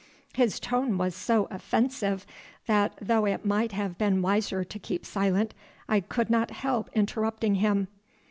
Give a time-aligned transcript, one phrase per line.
[0.33, 2.25] His tone was so offensive
[2.65, 5.53] that, though it might have been wiser to keep silent,
[5.87, 7.87] I could not help interrupting him.